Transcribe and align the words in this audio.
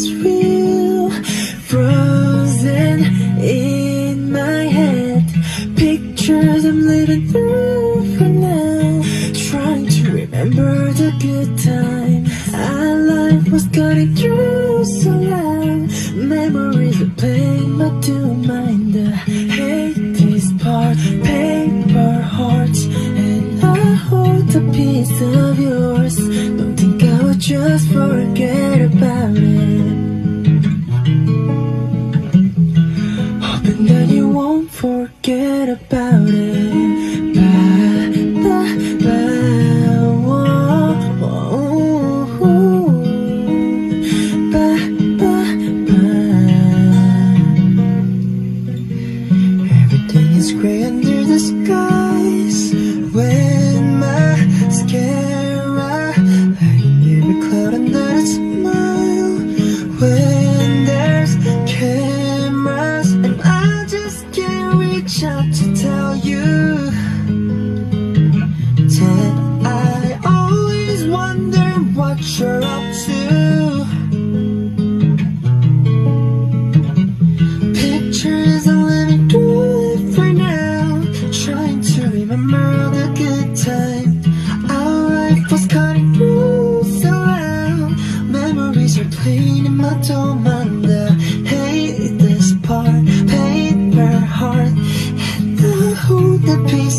is 0.00 0.14
real 0.14 1.10
Frozen 1.68 2.98
in 3.40 4.32
my 4.32 4.62
head. 4.78 5.24
Pictures 5.76 6.64
I'm 6.64 6.80
living 6.86 7.28
through 7.28 8.16
for 8.16 8.30
now 8.48 9.02
Trying 9.50 9.86
to 9.96 10.02
remember 10.20 10.92
the 10.92 11.10
good 11.26 11.50
times 11.58 12.28
Our 12.54 12.96
life 13.14 13.48
was 13.52 13.66
cutting 13.68 14.14
through 14.16 14.84
so 14.84 15.10
loud. 15.10 15.80
Memories 16.14 17.02
are 17.02 17.14
playing 17.20 17.78
but 17.78 17.94
don't 18.00 18.46
mind 18.46 18.94
the 18.94 19.10
hate 19.56 20.14
this 20.14 20.46
part. 20.62 20.96
Paper 21.28 22.20
hearts 22.36 22.84
And 22.84 23.64
I 23.64 23.94
hold 24.08 24.48
a 24.60 24.64
piece 24.72 25.20
of 25.20 25.58
yours. 25.58 26.16
Don't 26.58 26.76
think 26.76 27.02
I 27.02 27.22
would 27.24 27.40
just 27.40 27.86
forget 27.88 28.80
about 28.92 29.36
it 29.36 29.89
forget 34.80 35.68
about 35.68 36.26
it. 36.26 36.70
Everything 49.82 50.32
is 50.32 50.52
gray 50.52 50.84
under 50.84 51.24
the 51.24 51.38
skies 51.38 51.89
what 72.20 72.64
up 72.64 72.82
to. 73.06 73.86
Pictures 77.74 78.66
I'm 78.66 78.84
living 78.84 79.28
through 79.30 79.94
it 79.94 80.14
for 80.14 80.30
now 80.32 81.02
Trying 81.44 81.80
to 81.80 82.02
remember 82.10 82.90
the 82.90 83.06
good 83.16 83.56
times 83.56 84.26
Our 84.70 85.08
life 85.08 85.50
was 85.50 85.66
cutting 85.66 86.12
through 86.14 86.84
so 87.00 87.08
loud. 87.08 87.96
Memories 88.26 88.98
are 88.98 89.10
playing 89.22 89.64
in 89.64 89.76
my 89.76 89.94
dome 90.06 90.46
and 90.46 90.86
I 90.86 91.12
hate 91.48 92.18
this 92.18 92.52
part 92.62 93.06
Paper 93.28 94.16
heart. 94.38 94.76
And 95.36 95.58
a 96.50 96.68
piece 96.68 96.89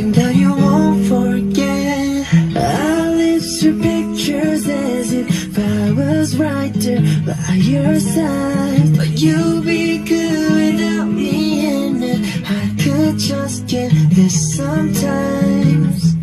Hoping 0.00 0.12
that 0.12 0.34
you 0.34 0.54
won't 0.54 1.06
forget. 1.08 2.26
I 2.56 3.10
lift 3.10 3.62
your 3.62 3.74
pictures 3.74 4.66
as 4.66 5.12
if 5.12 5.58
I 5.58 5.92
was 5.92 6.36
right 6.38 6.72
there 6.72 7.02
by 7.26 7.54
your 7.56 8.00
side. 8.00 8.96
But 8.96 9.20
you'll 9.20 9.60
be 9.60 9.98
good 9.98 10.52
without 10.54 11.04
me 11.04 11.66
it 12.02 12.20
I 12.48 12.82
could 12.82 13.18
just 13.18 13.66
get 13.66 13.92
this 14.14 14.56
sometimes 14.56 16.19